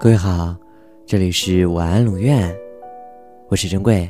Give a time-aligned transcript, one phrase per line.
[0.00, 0.54] 各位好，
[1.04, 2.56] 这里是晚安龙院，
[3.48, 4.08] 我是珍贵。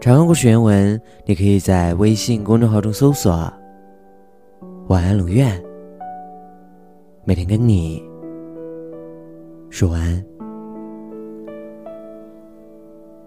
[0.00, 3.52] 长安故事原文，你可以在微信公众号中搜索
[4.86, 5.60] “晚安龙院”，
[7.26, 8.00] 每天跟你
[9.68, 10.24] 说晚安。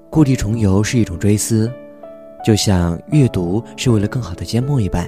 [0.10, 1.70] 故地重游是一种追思，
[2.46, 5.06] 就像阅读是为了更好的缄默一般。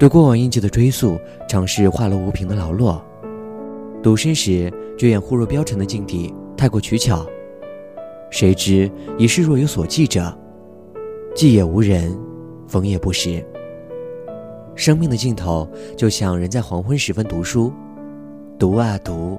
[0.00, 1.16] 对过往印记的追溯，
[1.48, 3.00] 尝试画楼无凭的劳落。
[4.04, 7.26] 独身时，觉眼忽若标尘的境地太过取巧，
[8.30, 10.30] 谁知已是若有所记者，
[11.34, 12.14] 记也无人，
[12.68, 13.42] 逢也不识。
[14.74, 17.72] 生命的尽头，就像人在黄昏时分读书，
[18.58, 19.38] 读啊读，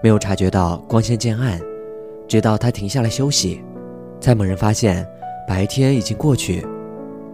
[0.00, 1.60] 没有察觉到光线渐暗。
[2.28, 3.60] 直到他停下来休息，
[4.20, 5.04] 才猛然发现
[5.48, 6.64] 白天已经过去，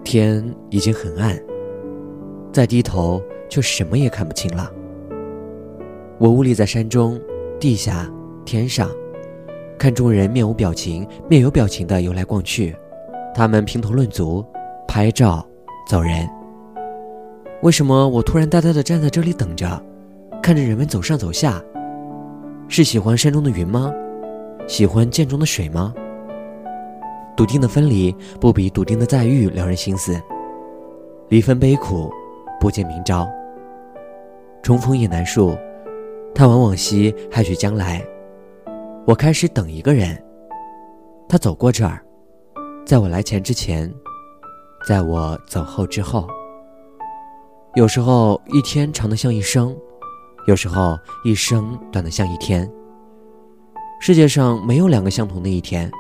[0.03, 1.39] 天已经很暗。
[2.51, 4.73] 再低头，却什么也看不清了。
[6.23, 7.21] 我兀立在山中、
[7.59, 8.09] 地下、
[8.45, 8.89] 天上，
[9.77, 12.77] 看众人面无表情、面有表情的游来逛去，
[13.35, 14.45] 他们评头论足、
[14.87, 15.45] 拍照、
[15.85, 16.31] 走人。
[17.63, 19.85] 为什么我突然呆呆的站在这里等着，
[20.41, 21.61] 看着人们走上走下？
[22.69, 23.93] 是喜欢山中的云吗？
[24.69, 25.93] 喜欢涧中的水吗？
[27.37, 30.17] 笃定的分离不比笃定的再遇撩人心思。
[31.31, 32.09] 离分悲苦，
[32.61, 33.29] 不见明朝。
[34.63, 35.59] 重逢也难数，
[36.35, 38.05] 他往往昔，还许将来。
[39.07, 40.17] 我开始等一个人，
[41.29, 42.01] 他走过这儿，
[42.85, 43.93] 在我来前之前，
[44.87, 46.27] 在我走后之后。
[47.75, 49.77] 有时候一天长得像一生，
[50.47, 52.71] 有时候一生短得像一天。
[54.01, 55.91] 世界上没有两个相同的一天，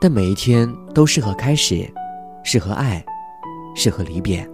[0.00, 1.88] 但每一天都适合开始，
[2.44, 3.04] 适合爱，
[3.74, 4.48] 适合离别。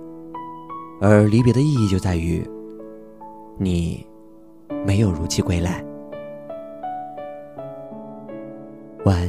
[1.01, 2.49] 而离别的意义就在于，
[3.59, 4.07] 你
[4.85, 5.83] 没有如期归来。
[9.05, 9.29] 晚安。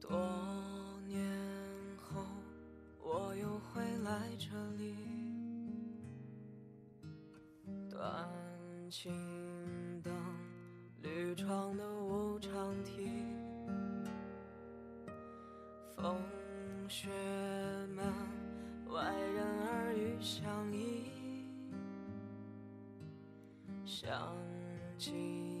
[0.00, 0.16] 多
[1.06, 1.20] 年
[1.96, 2.22] 后，
[3.02, 4.46] 我又会来这
[4.78, 5.07] 里。
[7.98, 8.30] 短
[8.88, 10.14] 青灯，
[11.02, 13.10] 绿窗的无常题，
[15.96, 16.16] 风
[16.86, 17.08] 雪
[17.96, 18.06] 门，
[18.88, 21.10] 外人耳语相依，
[23.84, 24.32] 想
[24.96, 25.57] 起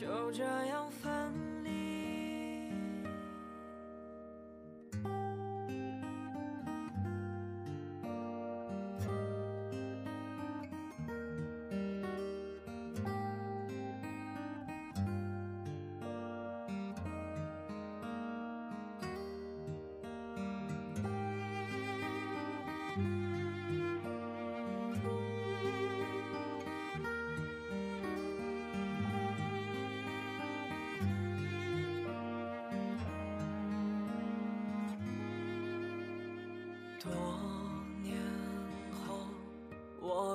[0.00, 1.17] 就这样分。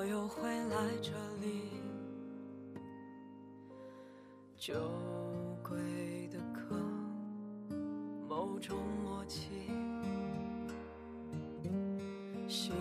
[0.03, 1.79] 我又会来这里，
[4.57, 4.73] 酒
[5.63, 6.75] 鬼的歌，
[8.27, 9.47] 某种默契，
[12.49, 12.75] 心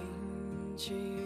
[0.77, 1.22] 机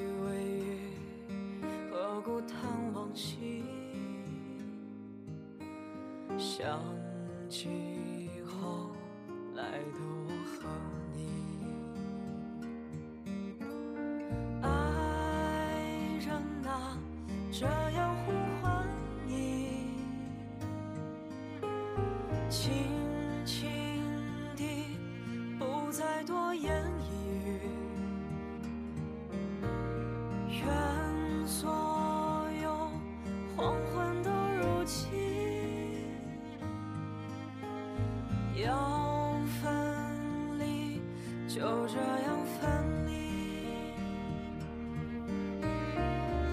[38.65, 41.01] 要分离
[41.47, 43.13] 就这样分离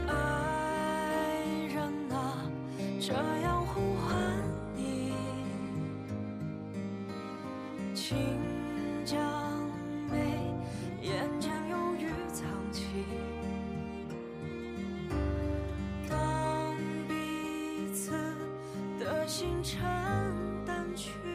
[0.07, 2.43] 爱人啊
[2.99, 4.43] 这样呼唤
[4.75, 5.13] 你
[7.93, 8.17] 请
[9.05, 9.17] 将
[10.11, 10.17] 眉
[11.01, 12.85] 眼间忧郁藏起
[16.09, 16.75] 当
[17.07, 18.11] 彼此
[18.99, 19.81] 的星辰
[20.65, 21.32] 淡去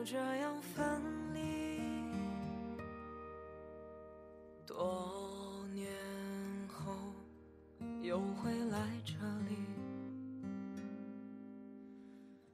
[0.00, 1.02] 就这样分
[1.34, 1.78] 离。
[4.66, 5.92] 多年
[6.68, 6.90] 后
[8.00, 9.12] 又会来这
[9.46, 9.56] 里，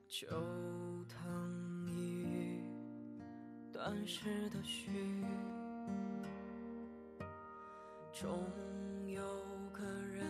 [0.09, 0.27] 旧
[1.07, 2.65] 藤一语，
[3.73, 4.91] 断时的绪，
[8.13, 8.43] 终
[9.07, 9.23] 有
[9.73, 10.27] 个人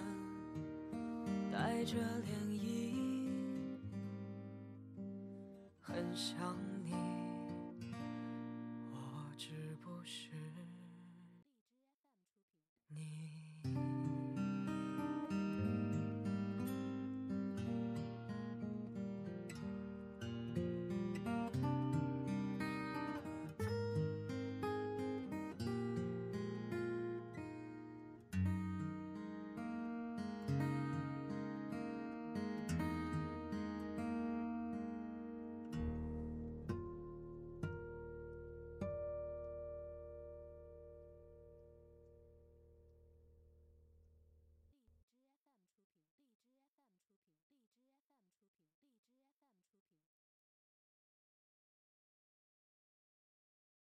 [1.50, 3.78] 带着涟漪，
[5.80, 6.75] 很想。